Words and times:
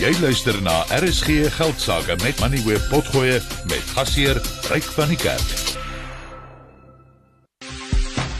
Jy 0.00 0.14
luister 0.16 0.56
na 0.64 0.78
RSG 0.96 1.50
Geldsaake 1.52 2.14
met 2.24 2.38
Money 2.40 2.62
Web 2.64 2.80
Potgoe 2.88 3.34
met 3.68 3.90
gasheer 3.92 4.38
Ryk 4.72 4.86
van 4.96 5.10
die 5.12 5.18
Kerk. 5.20 5.50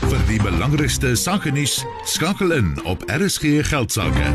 Vir 0.07 0.23
die 0.31 0.38
belangrikste 0.41 1.12
sake 1.21 1.53
nuus, 1.53 1.83
skakel 2.09 2.54
in 2.57 2.71
op 2.88 3.04
RSG 3.12 3.61
Geldsaake. 3.69 4.31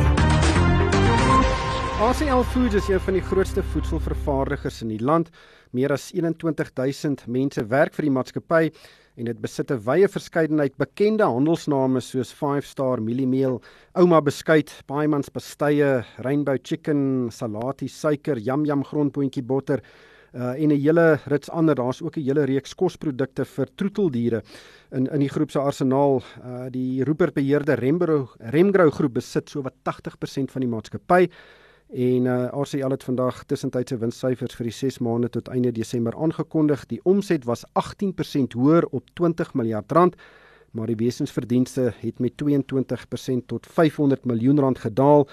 ACL 2.11 2.45
Foods 2.51 2.77
is 2.83 2.91
een 2.93 3.01
van 3.07 3.17
die 3.17 3.25
grootste 3.25 3.65
voedselvervaardigers 3.73 4.83
in 4.85 4.93
die 4.93 5.01
land. 5.01 5.33
Meer 5.73 5.97
as 5.97 6.11
21000 6.13 7.25
mense 7.25 7.65
werk 7.73 7.97
vir 7.97 8.05
die 8.05 8.13
maatskappy 8.13 8.69
en 9.15 9.25
dit 9.25 9.41
besit 9.41 9.71
'n 9.71 9.79
wye 9.85 10.07
verskeidenheid 10.07 10.77
bekende 10.77 11.23
handelsname 11.23 12.01
soos 12.01 12.33
5 12.33 12.65
Star 12.65 13.01
Mieliemeel, 13.01 13.61
Ouma 13.95 14.21
Beskuit, 14.21 14.71
Paimans 14.87 15.29
Pastye, 15.29 16.03
Rainbow 16.17 16.57
Chicken, 16.61 17.29
Salati 17.31 17.87
Suiker, 17.87 18.37
Yum 18.37 18.65
Yum 18.65 18.83
Grondboontjie 18.83 19.43
Botter 19.43 19.81
uh, 20.35 20.53
en 20.61 20.69
'n 20.71 20.79
hele 20.79 21.19
rits 21.25 21.49
ander. 21.49 21.75
Daar's 21.75 22.01
ook 22.01 22.17
'n 22.17 22.23
hele 22.23 22.43
reeks 22.45 22.75
kosprodukte 22.75 23.45
vir 23.45 23.67
troeteldiere 23.75 24.43
in 24.91 25.07
in 25.07 25.19
die 25.19 25.29
groep 25.29 25.51
se 25.51 25.59
arsenaal. 25.59 26.21
Uh, 26.43 26.69
die 26.69 27.03
Rupert 27.03 27.33
beheerde 27.33 27.75
Remgrow 27.75 28.27
Remgrow 28.39 28.91
groep 28.91 29.13
besit 29.13 29.49
so 29.49 29.61
wat 29.61 29.73
80% 29.83 30.51
van 30.51 30.61
die 30.61 30.69
maatskappy. 30.69 31.29
En 31.95 32.25
uh, 32.25 32.47
RCL 32.51 32.91
het 32.91 33.03
vandag 33.03 33.43
tussentydse 33.47 33.95
winssyfers 33.97 34.57
vir 34.59 34.67
die 34.67 34.73
6 34.75 34.97
maande 34.99 35.29
tot 35.31 35.47
einde 35.47 35.71
Desember 35.71 36.15
aangekondig. 36.19 36.83
Die 36.91 36.99
omset 37.07 37.45
was 37.47 37.63
18% 37.79 38.57
hoër 38.59 38.83
op 38.91 39.07
20 39.15 39.53
miljard 39.55 39.91
rand, 39.95 40.17
maar 40.75 40.91
die 40.91 40.99
wesensverdienste 40.99 41.93
het 42.01 42.19
met 42.19 42.35
22% 42.43 43.45
tot 43.47 43.67
500 43.67 44.25
miljoen 44.25 44.59
rand 44.59 44.83
gedaal. 44.83 45.23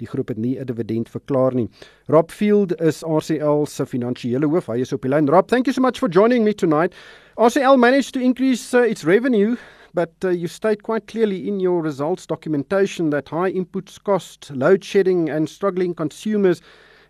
Die 0.00 0.08
groep 0.08 0.28
het 0.28 0.40
nie 0.40 0.56
'n 0.58 0.64
dividend 0.64 1.08
verklaar 1.08 1.54
nie. 1.54 1.68
Rob 2.06 2.30
Field 2.30 2.80
is 2.80 3.02
RCL 3.02 3.64
se 3.64 3.86
finansiële 3.86 4.46
hoof. 4.46 4.66
Hy 4.66 4.80
is 4.80 4.92
op 4.92 5.02
die 5.02 5.10
lyn. 5.10 5.28
Rob, 5.28 5.48
thank 5.48 5.66
you 5.66 5.74
so 5.74 5.82
much 5.82 5.98
for 5.98 6.08
joining 6.08 6.44
me 6.44 6.54
tonight. 6.54 6.94
RCL 7.34 7.76
managed 7.76 8.12
to 8.12 8.20
increase 8.20 8.78
uh, 8.78 8.90
its 8.90 9.02
revenue 9.04 9.56
but 9.96 10.12
uh, 10.22 10.28
you 10.28 10.46
state 10.46 10.82
quite 10.82 11.06
clearly 11.06 11.48
in 11.48 11.58
your 11.58 11.80
results 11.80 12.26
documentation 12.26 13.08
that 13.10 13.30
high 13.30 13.50
inputs 13.50 14.00
cost, 14.00 14.50
load 14.50 14.84
shedding, 14.84 15.30
and 15.30 15.48
struggling 15.48 15.94
consumers 15.94 16.60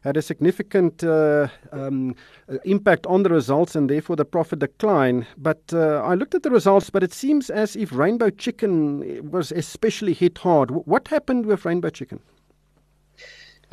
had 0.05 0.17
a 0.17 0.23
significant 0.23 1.03
uh, 1.03 1.49
um, 1.73 2.15
uh, 2.49 2.59
impact 2.65 3.05
on 3.07 3.25
the 3.25 3.29
results 3.29 3.75
and 3.75 3.91
therefore 3.91 4.15
the 4.15 4.25
profit 4.25 4.61
decline. 4.61 5.27
But 5.37 5.63
uh, 5.73 6.01
I 6.05 6.15
looked 6.15 6.37
at 6.37 6.45
the 6.45 6.51
results, 6.51 6.89
but 6.89 7.03
it 7.03 7.13
seems 7.13 7.51
as 7.51 7.75
if 7.75 7.91
Rainbow 7.93 8.31
Chicken 8.31 9.33
was 9.33 9.51
especially 9.51 10.13
hit 10.13 10.39
hard. 10.39 10.71
What 10.71 11.09
happened 11.09 11.45
with 11.45 11.65
Rainbow 11.65 11.91
Chicken? 11.91 12.21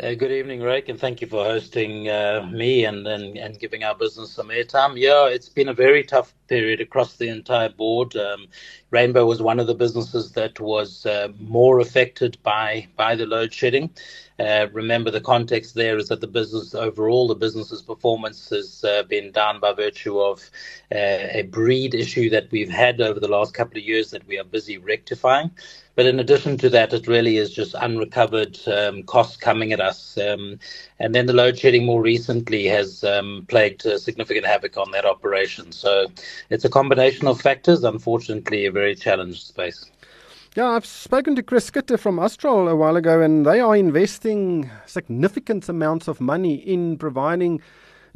Uh, 0.01 0.15
good 0.15 0.31
evening, 0.31 0.59
Rick, 0.59 0.89
and 0.89 0.99
thank 0.99 1.21
you 1.21 1.27
for 1.27 1.43
hosting 1.45 2.09
uh, 2.09 2.49
me 2.51 2.83
and, 2.83 3.05
and, 3.05 3.37
and 3.37 3.59
giving 3.59 3.83
our 3.83 3.93
business 3.93 4.31
some 4.31 4.47
airtime. 4.47 4.99
Yeah, 4.99 5.27
it's 5.27 5.49
been 5.49 5.69
a 5.69 5.73
very 5.73 6.03
tough 6.03 6.33
period 6.47 6.81
across 6.81 7.17
the 7.17 7.29
entire 7.29 7.69
board. 7.69 8.15
Um, 8.15 8.47
Rainbow 8.89 9.27
was 9.27 9.39
one 9.39 9.59
of 9.59 9.67
the 9.67 9.75
businesses 9.75 10.31
that 10.31 10.59
was 10.59 11.05
uh, 11.05 11.27
more 11.39 11.79
affected 11.79 12.39
by 12.41 12.87
by 12.95 13.15
the 13.15 13.27
load 13.27 13.53
shedding. 13.53 13.91
Uh, 14.39 14.65
remember, 14.73 15.11
the 15.11 15.21
context 15.21 15.75
there 15.75 15.97
is 15.99 16.07
that 16.07 16.21
the 16.21 16.27
business 16.27 16.73
overall, 16.73 17.27
the 17.27 17.35
business's 17.35 17.83
performance 17.83 18.49
has 18.49 18.83
uh, 18.83 19.03
been 19.03 19.31
down 19.31 19.59
by 19.59 19.73
virtue 19.73 20.19
of 20.19 20.39
uh, 20.91 21.29
a 21.39 21.43
breed 21.51 21.93
issue 21.93 22.31
that 22.31 22.49
we've 22.49 22.71
had 22.71 22.99
over 22.99 23.19
the 23.19 23.27
last 23.27 23.53
couple 23.53 23.77
of 23.77 23.83
years 23.83 24.09
that 24.09 24.25
we 24.27 24.39
are 24.39 24.43
busy 24.43 24.79
rectifying. 24.79 25.51
But 25.95 26.07
in 26.07 26.19
addition 26.19 26.57
to 26.57 26.69
that, 26.69 26.91
it 26.91 27.07
really 27.07 27.37
is 27.37 27.53
just 27.53 27.75
unrecovered 27.75 28.59
um, 28.67 29.03
costs 29.03 29.37
coming 29.37 29.73
at 29.73 29.79
us. 29.79 30.17
Um, 30.17 30.59
and 30.99 31.13
then 31.13 31.27
the 31.27 31.33
load 31.33 31.57
shedding 31.57 31.85
more 31.85 32.01
recently 32.01 32.65
has 32.65 33.03
um, 33.03 33.45
plagued 33.47 33.83
significant 33.99 34.45
havoc 34.45 34.75
on 34.77 34.91
that 34.91 35.05
operation. 35.05 35.71
So 35.71 36.07
it's 36.49 36.65
a 36.65 36.69
combination 36.69 37.27
of 37.27 37.39
factors, 37.39 37.83
unfortunately, 37.83 38.65
a 38.65 38.71
very 38.71 38.95
challenged 38.95 39.43
space. 39.43 39.85
Yeah, 40.55 40.67
I've 40.67 40.85
spoken 40.85 41.35
to 41.35 41.43
Chris 41.43 41.69
Schutte 41.69 41.99
from 41.99 42.19
Astral 42.19 42.67
a 42.67 42.75
while 42.75 42.95
ago, 42.95 43.21
and 43.21 43.43
they 43.43 43.59
are 43.59 43.75
investing 43.75 44.69
significant 44.85 45.67
amounts 45.67 46.07
of 46.07 46.21
money 46.21 46.53
in 46.55 46.97
providing 46.97 47.59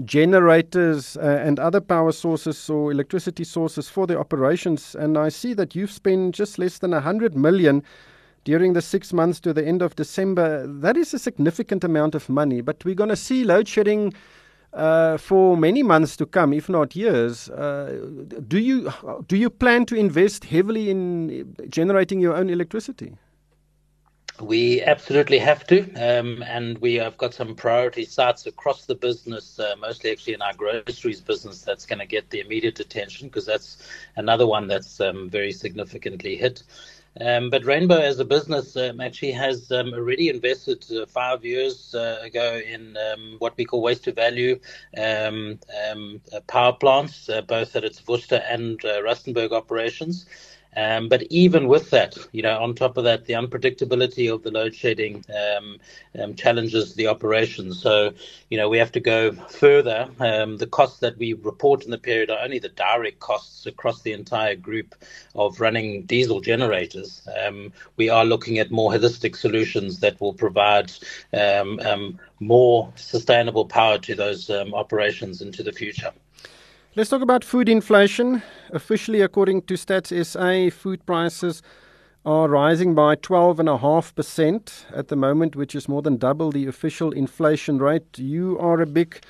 generators 0.06 1.18
uh, 1.18 1.41
and 1.44 1.59
other 1.59 1.81
power 1.81 2.12
sources 2.12 2.69
or 2.69 2.91
electricity 2.91 3.44
sources 3.44 3.90
for 3.90 4.06
the 4.06 4.18
operations. 4.18 4.96
And 4.96 5.18
I 5.18 5.30
see 5.30 5.53
that 5.56 5.75
you've 5.75 5.91
spent 5.91 6.35
just 6.35 6.59
less 6.59 6.78
than 6.78 6.91
100 6.91 7.35
million 7.35 7.84
during 8.44 8.74
the 8.74 8.81
six 8.81 9.12
months 9.12 9.40
to 9.41 9.53
the 9.53 9.66
end 9.66 9.81
of 9.81 9.96
December. 9.96 10.66
That 10.68 10.97
is 10.97 11.13
a 11.13 11.19
significant 11.19 11.84
amount 11.84 12.16
of 12.16 12.30
money, 12.30 12.62
but 12.62 12.85
we're 12.85 12.96
going 12.96 13.09
to 13.09 13.16
see 13.16 13.44
load 13.44 13.68
shedding. 13.68 14.13
Uh, 14.74 15.18
for 15.18 15.56
many 15.56 15.81
months 15.81 16.18
to 16.18 16.25
come, 16.25 16.52
if 16.53 16.68
not 16.68 16.94
years, 16.94 17.50
uh, 17.50 18.00
do 18.47 18.59
you 18.59 18.91
do 19.28 19.38
you 19.38 19.50
plan 19.50 19.85
to 19.85 19.96
invest 19.96 20.44
heavily 20.44 20.90
in 20.90 21.56
generating 21.69 22.19
your 22.19 22.35
own 22.35 22.50
electricity? 22.50 23.16
We 24.39 24.83
absolutely 24.83 25.39
have 25.39 25.65
to, 25.67 25.79
um, 25.95 26.43
and 26.43 26.77
we 26.77 26.95
have 26.95 27.17
got 27.17 27.33
some 27.33 27.55
priority 27.55 28.05
sites 28.05 28.45
across 28.45 28.85
the 28.85 28.93
business, 28.93 29.59
uh, 29.59 29.75
mostly 29.79 30.11
actually 30.11 30.33
in 30.33 30.41
our 30.43 30.53
groceries 30.53 31.21
business, 31.21 31.63
that's 31.63 31.87
going 31.87 31.99
to 31.99 32.05
get 32.05 32.29
the 32.29 32.41
immediate 32.41 32.79
attention 32.79 33.29
because 33.29 33.47
that's 33.47 33.77
another 34.15 34.45
one 34.45 34.67
that's 34.67 35.01
um, 35.01 35.27
very 35.29 35.51
significantly 35.51 36.35
hit. 36.35 36.61
Um, 37.19 37.49
but 37.49 37.65
Rainbow, 37.65 37.97
as 37.97 38.19
a 38.19 38.25
business, 38.25 38.77
um, 38.77 39.01
actually 39.01 39.31
has 39.31 39.71
um, 39.71 39.91
already 39.93 40.29
invested 40.29 40.85
uh, 40.91 41.07
five 41.07 41.43
years 41.43 41.95
uh, 41.95 42.19
ago 42.21 42.61
in 42.63 42.95
um, 42.95 43.37
what 43.39 43.57
we 43.57 43.65
call 43.65 43.81
waste 43.81 44.03
to 44.03 44.11
value 44.11 44.59
um, 44.97 45.57
um, 45.89 46.21
uh, 46.31 46.41
power 46.41 46.73
plants, 46.73 47.27
uh, 47.27 47.41
both 47.41 47.75
at 47.75 47.83
its 47.83 48.07
Worcester 48.07 48.43
and 48.47 48.83
uh, 48.85 49.01
Rustenburg 49.01 49.51
operations. 49.51 50.27
Um, 50.77 51.09
but 51.09 51.23
even 51.31 51.67
with 51.67 51.89
that, 51.89 52.15
you 52.31 52.43
know, 52.43 52.55
on 52.59 52.75
top 52.75 52.97
of 52.97 53.03
that, 53.05 53.25
the 53.25 53.33
unpredictability 53.33 54.31
of 54.31 54.43
the 54.43 54.51
load 54.51 54.75
shedding 54.75 55.25
um, 55.35 55.79
um, 56.21 56.35
challenges 56.35 56.93
the 56.93 57.07
operation. 57.07 57.73
So, 57.73 58.13
you 58.51 58.57
know, 58.57 58.69
we 58.69 58.77
have 58.77 58.91
to 58.91 58.99
go 58.99 59.31
further. 59.31 60.07
Um, 60.19 60.57
the 60.57 60.67
costs 60.67 60.99
that 60.99 61.17
we 61.17 61.33
report 61.33 61.83
in 61.83 61.89
the 61.89 61.97
period 61.97 62.29
are 62.29 62.43
only 62.43 62.59
the 62.59 62.69
direct 62.69 63.19
costs 63.19 63.66
across 63.66 64.03
the 64.03 64.13
entire 64.13 64.55
group 64.55 64.93
of 65.33 65.59
running 65.59 66.03
diesel 66.03 66.41
generators. 66.41 67.27
Um, 67.43 67.73
we 67.95 68.09
are 68.09 68.23
looking 68.23 68.59
at 68.59 68.69
more 68.69 68.91
holistic 68.91 69.35
solutions 69.35 69.99
that 70.01 70.21
will 70.21 70.33
provide 70.33 70.91
um, 71.33 72.19
more 72.39 72.93
sustainable 72.95 73.66
power 73.66 73.97
to 73.97 74.13
those 74.13 74.51
operations 74.51 75.41
into 75.41 75.63
the 75.63 75.71
future. 75.71 76.13
Let's 76.97 77.12
talk 77.12 77.22
about 77.22 77.44
food 77.44 77.69
inflation. 77.69 78.41
Officially, 78.72 79.22
according 79.22 79.62
to 79.68 79.75
Stats 79.75 80.09
SA, 80.25 80.75
food 80.75 81.06
prices 81.06 81.62
are 82.25 82.47
rising 82.50 82.96
by 82.96 83.16
12.5% 83.18 84.85
at 84.91 85.08
the 85.08 85.16
moment, 85.16 85.56
which 85.56 85.75
is 85.75 85.88
more 85.88 86.02
than 86.02 86.18
double 86.18 86.52
the 86.52 86.66
official 86.66 87.12
inflation 87.12 87.78
rate. 87.78 88.18
You 88.18 88.58
are 88.58 88.81
a 88.81 88.88
big 88.88 89.22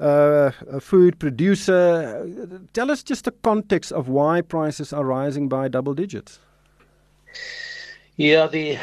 uh, 0.00 0.52
a 0.66 0.80
food 0.80 1.18
producer. 1.18 2.26
Tell 2.72 2.90
us 2.90 3.02
just 3.02 3.26
the 3.26 3.32
context 3.32 3.92
of 3.92 4.08
why 4.08 4.40
prices 4.40 4.90
are 4.90 5.04
rising 5.04 5.46
by 5.46 5.68
double 5.68 5.92
digits. 5.92 6.38
Yeah, 8.20 8.48
the 8.48 8.76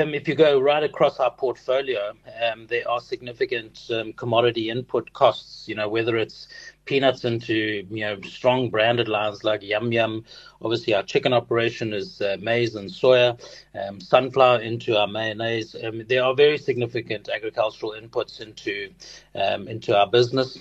um, 0.00 0.14
if 0.14 0.28
you 0.28 0.36
go 0.36 0.60
right 0.60 0.84
across 0.84 1.18
our 1.18 1.32
portfolio, 1.32 2.12
um, 2.40 2.68
there 2.68 2.88
are 2.88 3.00
significant 3.00 3.90
um, 3.90 4.12
commodity 4.12 4.70
input 4.70 5.12
costs. 5.14 5.66
You 5.66 5.74
know, 5.74 5.88
whether 5.88 6.16
it's 6.16 6.46
peanuts 6.84 7.24
into 7.24 7.84
you 7.90 8.04
know 8.04 8.20
strong 8.20 8.70
branded 8.70 9.08
lines 9.08 9.42
like 9.42 9.64
Yum 9.64 9.90
Yum. 9.90 10.24
Obviously, 10.62 10.94
our 10.94 11.02
chicken 11.02 11.32
operation 11.32 11.92
is 11.92 12.20
uh, 12.20 12.36
maize 12.40 12.76
and 12.76 12.88
soya. 12.88 13.36
Um, 13.74 14.00
sunflower 14.00 14.60
into 14.60 14.96
our 14.96 15.08
mayonnaise. 15.08 15.74
Um, 15.82 16.04
there 16.06 16.22
are 16.22 16.32
very 16.32 16.56
significant 16.56 17.28
agricultural 17.28 17.96
inputs 18.00 18.40
into 18.40 18.90
um, 19.34 19.66
into 19.66 19.98
our 19.98 20.06
business. 20.06 20.56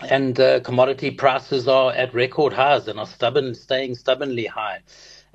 And 0.00 0.40
uh, 0.40 0.58
commodity 0.58 1.12
prices 1.12 1.68
are 1.68 1.92
at 1.92 2.12
record 2.12 2.52
highs 2.54 2.88
and 2.88 2.98
are 2.98 3.06
stubborn, 3.06 3.54
staying 3.54 3.94
stubbornly 3.94 4.46
high. 4.46 4.80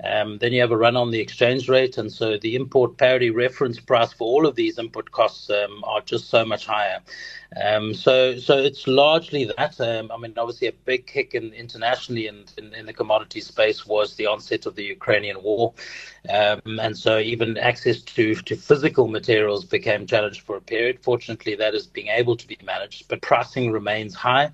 Um, 0.04 0.38
then 0.38 0.52
you 0.52 0.60
have 0.60 0.70
a 0.70 0.76
run 0.76 0.96
on 0.96 1.10
the 1.10 1.20
exchange 1.20 1.68
rate, 1.68 1.98
and 1.98 2.10
so 2.10 2.38
the 2.38 2.56
import 2.56 2.96
parity 2.96 3.30
reference 3.30 3.78
price 3.78 4.12
for 4.12 4.26
all 4.26 4.46
of 4.46 4.54
these 4.54 4.78
input 4.78 5.10
costs 5.10 5.50
um, 5.50 5.84
are 5.84 6.00
just 6.00 6.30
so 6.30 6.44
much 6.44 6.66
higher. 6.66 7.00
Um, 7.60 7.94
so, 7.94 8.36
so 8.38 8.58
it's 8.58 8.86
largely 8.86 9.50
that. 9.56 9.80
Um, 9.80 10.10
I 10.12 10.16
mean, 10.16 10.34
obviously, 10.36 10.68
a 10.68 10.72
big 10.72 11.06
kick 11.06 11.34
in, 11.34 11.52
internationally 11.52 12.28
in, 12.28 12.44
in, 12.56 12.72
in, 12.74 12.86
the 12.86 12.92
commodity 12.92 13.40
space 13.40 13.84
was 13.84 14.14
the 14.14 14.26
onset 14.26 14.66
of 14.66 14.76
the 14.76 14.84
Ukrainian 14.84 15.42
war, 15.42 15.74
um, 16.28 16.60
and 16.78 16.96
so 16.96 17.18
even 17.18 17.58
access 17.58 18.00
to 18.02 18.36
to 18.36 18.54
physical 18.56 19.08
materials 19.08 19.64
became 19.64 20.06
challenged 20.06 20.42
for 20.42 20.56
a 20.56 20.60
period. 20.60 21.00
Fortunately, 21.02 21.56
that 21.56 21.74
is 21.74 21.86
being 21.88 22.08
able 22.08 22.36
to 22.36 22.46
be 22.46 22.56
managed, 22.64 23.08
but 23.08 23.20
pricing 23.20 23.72
remains 23.72 24.14
high. 24.14 24.50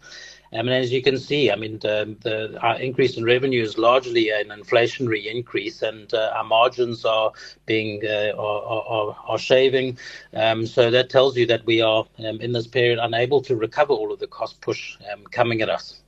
I 0.56 0.62
mean, 0.62 0.72
as 0.72 0.92
you 0.92 1.02
can 1.02 1.18
see, 1.18 1.50
I 1.50 1.56
mean, 1.56 1.78
the, 1.80 2.16
the, 2.20 2.58
our 2.60 2.80
increase 2.80 3.16
in 3.16 3.24
revenue 3.24 3.62
is 3.62 3.78
largely 3.78 4.30
an 4.30 4.48
inflationary 4.48 5.26
increase, 5.26 5.82
and 5.82 6.12
uh, 6.14 6.32
our 6.34 6.44
margins 6.44 7.04
are 7.04 7.32
being 7.66 8.02
uh, 8.04 8.32
are, 8.38 8.84
are, 8.88 9.16
are, 9.26 9.38
shaving. 9.38 9.98
Um, 10.34 10.66
so 10.66 10.90
that 10.90 11.10
tells 11.10 11.36
you 11.36 11.46
that 11.46 11.66
we 11.66 11.80
are 11.82 12.04
um, 12.18 12.40
in 12.40 12.52
this 12.52 12.66
period 12.66 12.98
unable 13.00 13.42
to 13.42 13.56
recover 13.56 13.92
all 13.92 14.12
of 14.12 14.18
the 14.18 14.26
cost 14.26 14.60
push 14.60 14.96
um, 15.12 15.24
coming 15.24 15.60
at 15.60 15.68
us. 15.68 16.00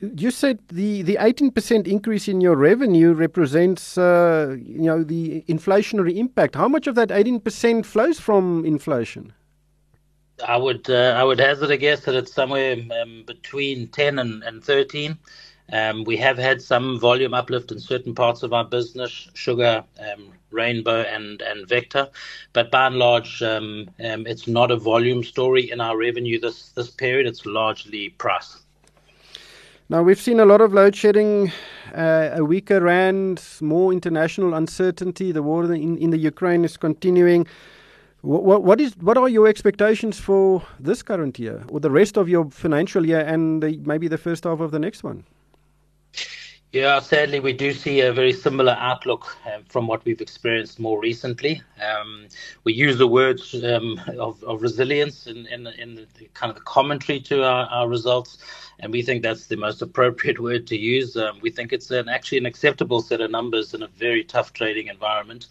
You 0.00 0.30
said 0.30 0.60
the 0.68 1.02
the 1.02 1.16
18% 1.16 1.88
increase 1.88 2.28
in 2.28 2.40
your 2.40 2.54
revenue 2.54 3.12
represents 3.12 3.98
uh, 3.98 4.56
you 4.58 4.82
know 4.82 5.02
the 5.02 5.42
inflationary 5.48 6.16
impact. 6.16 6.54
How 6.54 6.68
much 6.68 6.86
of 6.86 6.94
that 6.94 7.08
18% 7.08 7.84
flows 7.84 8.20
from 8.20 8.64
inflation? 8.64 9.32
I 10.46 10.56
would 10.56 10.88
uh, 10.90 11.14
I 11.16 11.24
would 11.24 11.38
hazard 11.38 11.70
a 11.70 11.76
guess 11.76 12.00
that 12.04 12.14
it's 12.14 12.32
somewhere 12.32 12.76
um, 13.00 13.24
between 13.26 13.88
10 13.88 14.18
and, 14.18 14.42
and 14.42 14.62
13. 14.62 15.18
Um, 15.72 16.04
we 16.04 16.16
have 16.18 16.36
had 16.36 16.60
some 16.60 16.98
volume 16.98 17.32
uplift 17.32 17.72
in 17.72 17.80
certain 17.80 18.14
parts 18.14 18.42
of 18.42 18.52
our 18.52 18.64
business, 18.64 19.30
sugar, 19.34 19.84
um, 20.00 20.32
rainbow, 20.50 21.02
and 21.02 21.40
and 21.42 21.68
vector, 21.68 22.08
but 22.52 22.70
by 22.70 22.86
and 22.86 22.96
large, 22.96 23.42
um, 23.42 23.88
um, 24.04 24.26
it's 24.26 24.46
not 24.46 24.70
a 24.70 24.76
volume 24.76 25.24
story 25.24 25.70
in 25.70 25.80
our 25.80 25.96
revenue 25.96 26.38
this 26.38 26.70
this 26.70 26.90
period. 26.90 27.26
It's 27.26 27.46
largely 27.46 28.10
price. 28.10 28.58
Now 29.88 30.02
we've 30.02 30.20
seen 30.20 30.40
a 30.40 30.46
lot 30.46 30.60
of 30.60 30.72
load 30.72 30.96
shedding, 30.96 31.52
uh, 31.94 32.30
a 32.34 32.44
weaker 32.44 32.80
rand, 32.80 33.42
more 33.60 33.92
international 33.92 34.54
uncertainty. 34.54 35.32
The 35.32 35.42
war 35.42 35.64
in, 35.64 35.98
in 35.98 36.10
the 36.10 36.18
Ukraine 36.18 36.64
is 36.64 36.76
continuing. 36.76 37.46
What, 38.22 38.62
what 38.62 38.80
is 38.80 38.96
what 39.00 39.18
are 39.18 39.28
your 39.28 39.48
expectations 39.48 40.20
for 40.20 40.62
this 40.78 41.02
current 41.02 41.40
year 41.40 41.64
or 41.68 41.80
the 41.80 41.90
rest 41.90 42.16
of 42.16 42.28
your 42.28 42.48
financial 42.50 43.04
year 43.04 43.20
and 43.20 43.60
the, 43.60 43.78
maybe 43.84 44.06
the 44.06 44.18
first 44.18 44.44
half 44.44 44.60
of 44.60 44.70
the 44.70 44.78
next 44.78 45.02
one? 45.02 45.24
Yeah, 46.72 47.00
sadly, 47.00 47.38
we 47.38 47.52
do 47.52 47.74
see 47.74 48.00
a 48.00 48.14
very 48.14 48.32
similar 48.32 48.74
outlook 48.78 49.36
um, 49.44 49.62
from 49.68 49.86
what 49.86 50.02
we've 50.06 50.22
experienced 50.22 50.80
more 50.80 50.98
recently. 50.98 51.60
Um, 51.86 52.28
we 52.64 52.72
use 52.72 52.96
the 52.96 53.06
words 53.06 53.54
um, 53.62 54.00
of, 54.18 54.42
of, 54.42 54.62
resilience 54.62 55.26
in, 55.26 55.46
in, 55.48 55.66
in 55.66 55.96
the, 55.96 56.06
kind 56.32 56.48
of 56.48 56.56
the 56.56 56.62
commentary 56.62 57.20
to 57.20 57.44
our, 57.44 57.66
our, 57.66 57.88
results, 57.90 58.38
and 58.80 58.90
we 58.90 59.02
think 59.02 59.22
that's 59.22 59.48
the 59.48 59.56
most 59.56 59.82
appropriate 59.82 60.40
word 60.40 60.66
to 60.68 60.78
use. 60.78 61.14
Um, 61.14 61.40
we 61.42 61.50
think 61.50 61.74
it's 61.74 61.90
an, 61.90 62.08
actually 62.08 62.38
an 62.38 62.46
acceptable 62.46 63.02
set 63.02 63.20
of 63.20 63.30
numbers 63.30 63.74
in 63.74 63.82
a 63.82 63.88
very 63.88 64.24
tough 64.24 64.54
trading 64.54 64.86
environment. 64.86 65.48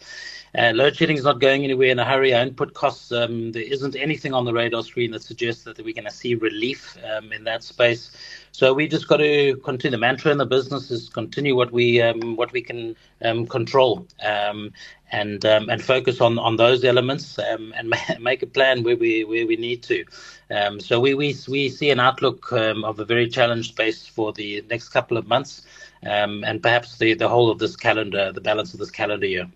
Uh, 0.54 0.72
load 0.76 0.98
shedding 0.98 1.16
is 1.16 1.24
not 1.24 1.40
going 1.40 1.64
anywhere 1.64 1.90
in 1.90 2.00
a 2.00 2.04
hurry. 2.04 2.34
Our 2.34 2.42
input 2.42 2.74
costs, 2.74 3.12
um, 3.14 3.54
there 3.54 3.64
isn't 3.64 3.96
anything 3.96 4.34
on 4.34 4.44
the 4.44 4.52
radar 4.52 4.84
screen 4.84 5.12
that 5.12 5.22
suggests 5.22 5.64
that 5.64 5.78
we're 5.78 5.94
going 5.94 6.04
to 6.04 6.12
see 6.12 6.36
relief 6.36 6.98
um, 7.06 7.32
in 7.32 7.46
that 7.46 7.64
space. 7.64 8.12
So 8.52 8.74
we 8.74 8.88
just 8.88 9.08
got 9.08 9.18
to 9.18 9.56
continue. 9.64 9.92
The 9.92 10.02
mantra 10.02 10.30
in 10.30 10.38
the 10.38 10.46
business 10.46 10.92
is 10.92 11.08
continue 11.14 11.56
what 11.56 11.72
we 11.72 12.02
um, 12.02 12.36
what 12.36 12.52
we 12.52 12.62
can 12.62 12.96
um, 13.24 13.46
control, 13.48 14.08
um, 14.24 14.72
and 15.12 15.46
um, 15.46 15.70
and 15.70 15.84
focus 15.84 16.22
on, 16.22 16.40
on 16.40 16.58
those 16.58 16.84
elements, 16.84 17.38
um, 17.40 17.74
and 17.78 17.94
make 18.20 18.44
a 18.44 18.48
plan 18.48 18.84
where 18.84 18.98
we 18.98 19.24
where 19.24 19.46
we 19.46 19.56
need 19.56 19.84
to. 19.84 20.06
Um, 20.50 20.80
so 20.80 21.00
we, 21.00 21.14
we 21.14 21.36
we 21.48 21.70
see 21.70 21.90
an 21.90 22.00
outlook 22.00 22.52
of 22.52 23.00
a 23.00 23.06
very 23.06 23.30
challenged 23.30 23.70
space 23.70 24.08
for 24.08 24.34
the 24.34 24.64
next 24.70 24.90
couple 24.90 25.18
of 25.18 25.28
months, 25.28 25.64
and 26.04 26.62
perhaps 26.62 26.98
the 26.98 27.14
the 27.14 27.30
whole 27.30 27.50
of 27.50 27.60
this 27.60 27.76
calendar, 27.76 28.32
the 28.32 28.42
balance 28.42 28.74
of 28.74 28.80
this 28.80 28.92
calendar 28.92 29.28
year. 29.28 29.48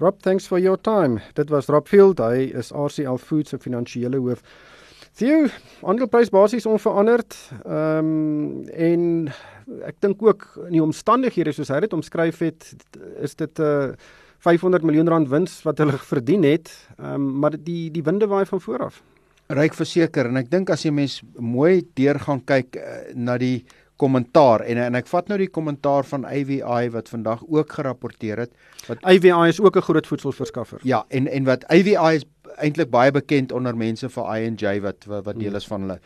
Rob, 0.00 0.20
thanks 0.22 0.46
for 0.46 0.58
your 0.58 0.76
time. 0.76 1.20
Dit 1.34 1.50
was 1.50 1.68
Rob 1.68 1.86
Field, 1.86 2.18
hy 2.18 2.50
is 2.50 2.72
RCL 2.72 3.20
Foods 3.20 3.50
se 3.50 3.58
finansiële. 3.58 4.18
Theo, 5.14 5.44
aandeleprys 5.86 6.32
basies 6.34 6.64
onveranderd. 6.66 7.36
Ehm 7.62 8.08
um, 8.08 8.64
en 8.74 9.28
ek 9.86 10.00
dink 10.02 10.22
ook 10.26 10.42
in 10.66 10.74
die 10.74 10.82
omstandighede 10.82 11.52
soos 11.54 11.70
hy 11.70 11.78
dit 11.84 11.94
omskryf 11.94 12.40
het, 12.42 12.66
is 13.22 13.38
dit 13.38 13.62
'n 13.62 13.94
uh, 13.94 13.94
500 14.42 14.82
miljoen 14.82 15.08
rand 15.08 15.30
wins 15.30 15.62
wat 15.62 15.78
hulle 15.78 15.94
verdien 16.10 16.42
het. 16.42 16.72
Ehm 16.98 17.14
um, 17.14 17.38
maar 17.38 17.54
die 17.54 17.92
die 17.94 18.02
winde 18.02 18.26
waai 18.26 18.44
van 18.46 18.60
voor 18.60 18.84
af. 18.90 19.02
Ryk 19.46 19.74
verseker 19.74 20.26
en 20.26 20.36
ek 20.36 20.50
dink 20.50 20.70
as 20.70 20.82
jy 20.82 20.90
mens 20.90 21.22
mooi 21.38 21.86
deur 21.94 22.18
gaan 22.18 22.42
kyk 22.44 22.76
uh, 22.76 23.14
na 23.14 23.38
die 23.38 23.64
kommentaar 23.96 24.66
en 24.66 24.76
en 24.76 24.94
ek 24.98 25.06
vat 25.06 25.28
nou 25.28 25.38
die 25.38 25.50
kommentaar 25.50 26.04
van 26.04 26.26
AVI 26.26 26.90
wat 26.90 27.08
vandag 27.08 27.46
ook 27.46 27.72
gerapporteer 27.72 28.38
het 28.38 28.52
wat 28.88 28.98
AVI 29.02 29.48
is 29.48 29.60
ook 29.60 29.76
'n 29.76 29.86
groot 29.86 30.06
voedselverskaffer. 30.06 30.80
Ja, 30.82 31.04
en 31.08 31.28
en 31.28 31.44
wat 31.44 31.64
AVI 31.70 32.16
is 32.16 32.26
eintlik 32.62 32.90
baie 32.90 33.12
bekend 33.14 33.52
onder 33.52 33.76
mense 33.76 34.08
vir 34.08 34.30
I&J 34.36 34.80
wat 34.84 35.06
wat, 35.06 35.24
wat 35.24 35.38
deel 35.40 35.56
is 35.56 35.66
van 35.66 35.86
hulle. 35.86 35.98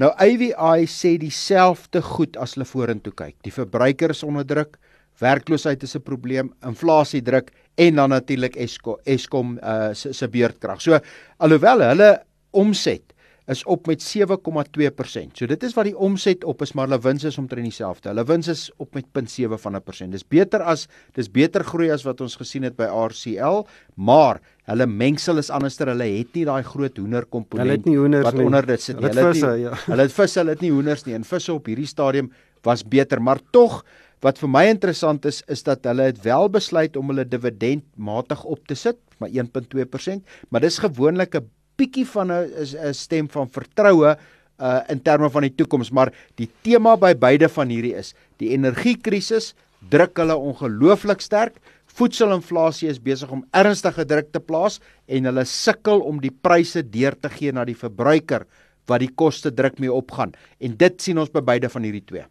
Nou 0.00 0.10
AVI 0.16 0.86
sê 0.88 1.16
dieselfde 1.20 2.02
goed 2.02 2.36
as 2.40 2.56
hulle 2.56 2.66
vorentoe 2.66 3.12
kyk. 3.14 3.36
Die 3.44 3.52
verbruiker 3.54 4.10
is 4.14 4.22
onder 4.26 4.46
druk, 4.46 4.78
werkloosheid 5.20 5.82
is 5.82 5.96
'n 5.96 6.02
probleem, 6.02 6.52
inflasie 6.66 7.22
druk 7.22 7.52
en 7.76 7.94
dan 7.94 8.10
natuurlik 8.10 8.56
Eskom 8.56 8.98
Eskom 9.04 9.58
uh, 9.62 9.92
se 9.92 10.12
se 10.12 10.28
beurtkrag. 10.28 10.80
So 10.80 10.98
alhoewel 11.38 11.80
hulle 11.80 12.22
omset 12.50 13.11
is 13.52 13.62
op 13.68 13.86
met 13.90 14.02
7,2%. 14.02 15.36
So 15.38 15.48
dit 15.50 15.62
is 15.66 15.74
wat 15.76 15.88
die 15.88 15.94
omset 15.96 16.44
op 16.48 16.62
is, 16.64 16.72
maar 16.76 16.88
hulle 16.88 17.00
wins 17.04 17.26
is 17.28 17.38
omtrent 17.40 17.68
dieselfde. 17.68 18.10
Hulle 18.10 18.24
wins 18.28 18.50
is 18.52 18.64
op 18.82 18.96
met 18.96 19.06
0.7 19.12 19.58
van 19.64 19.76
'n 19.76 19.82
persent. 19.82 20.12
Dis 20.12 20.26
beter 20.26 20.62
as 20.62 20.88
dis 21.14 21.30
beter 21.30 21.64
groei 21.64 21.90
as 21.90 22.04
wat 22.04 22.20
ons 22.20 22.36
gesien 22.36 22.62
het 22.62 22.76
by 22.76 22.88
RCL, 22.90 23.66
maar 23.94 24.40
hulle 24.64 24.86
mengsel 24.86 25.38
is 25.38 25.50
anderster. 25.50 25.88
Hulle 25.88 26.08
het 26.18 26.34
nie 26.34 26.44
daai 26.44 26.62
groot 26.62 26.96
hoender 26.96 27.24
komponent 27.24 27.70
het 27.70 27.84
nie 27.84 28.22
wat 28.22 28.34
onder 28.34 28.66
dit 28.66 28.80
sit 28.80 29.00
nie. 29.00 29.08
Hulle 29.08 29.20
het 29.20 29.36
visse, 29.36 29.58
ja. 29.60 29.74
Hulle 29.86 30.02
het 30.02 30.12
visse, 30.12 30.38
hulle 30.38 30.50
het 30.50 30.60
nie 30.60 30.70
hoenders 30.70 31.04
nie. 31.04 31.14
En 31.14 31.24
visse 31.24 31.52
op 31.52 31.66
hierdie 31.66 31.86
stadium 31.86 32.32
was 32.62 32.82
beter, 32.82 33.22
maar 33.22 33.40
tog 33.50 33.84
Wat 34.22 34.38
vir 34.38 34.50
my 34.54 34.68
interessant 34.70 35.24
is 35.26 35.42
is 35.50 35.64
dat 35.66 35.82
hulle 35.88 36.04
het 36.12 36.20
wel 36.22 36.48
besluit 36.54 36.96
om 36.96 37.08
hulle 37.10 37.24
dividend 37.26 37.82
matig 37.98 38.44
op 38.44 38.68
te 38.70 38.76
sit, 38.78 39.00
maar 39.18 39.30
1.2%, 39.34 40.22
maar 40.48 40.62
dis 40.62 40.78
gewoonlik 40.78 41.34
'n 41.34 41.50
bietjie 41.76 42.06
van 42.06 42.32
'n 42.32 42.48
'n 42.90 42.94
stem 42.94 43.28
van 43.28 43.48
vertroue 43.48 44.16
uh 44.62 44.80
in 44.88 45.02
terme 45.02 45.30
van 45.30 45.42
die 45.42 45.54
toekoms, 45.54 45.90
maar 45.90 46.12
die 46.36 46.48
tema 46.62 46.96
by 46.96 47.14
beide 47.14 47.48
van 47.48 47.68
hierdie 47.68 47.94
is 47.94 48.14
die 48.38 48.50
energiekrisis 48.50 49.54
druk 49.90 50.16
hulle 50.16 50.36
ongelooflik 50.36 51.20
sterk. 51.20 51.58
Voedselinflasie 51.92 52.88
is 52.88 53.00
besig 53.02 53.30
om 53.30 53.44
ernstige 53.52 54.04
druk 54.08 54.30
te 54.32 54.40
plaas 54.40 54.80
en 55.06 55.24
hulle 55.28 55.44
sukkel 55.44 56.00
om 56.00 56.20
die 56.20 56.32
pryse 56.32 56.82
deur 56.82 57.16
te 57.20 57.28
gee 57.28 57.52
na 57.52 57.64
die 57.64 57.76
verbruiker 57.76 58.46
wat 58.86 59.00
die 59.00 59.12
koste 59.14 59.52
druk 59.54 59.78
mee 59.78 59.92
opgaan. 59.92 60.32
En 60.60 60.76
dit 60.76 61.02
sien 61.02 61.18
ons 61.18 61.30
by 61.30 61.40
beide 61.40 61.68
van 61.68 61.82
hierdie 61.82 62.06
twee. 62.06 62.24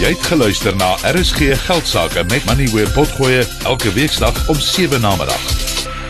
Jy 0.00 0.10
het 0.12 0.26
geluister 0.28 0.76
na 0.76 0.94
RSG 1.14 1.54
Geldsaake 1.66 2.26
met 2.28 2.44
Money 2.50 2.68
where 2.74 2.90
potgoe 2.92 3.44
elke 3.64 3.94
weeksdag 3.96 4.48
om 4.52 4.60
7 4.60 5.00
na 5.00 5.16
middag. 5.16 5.63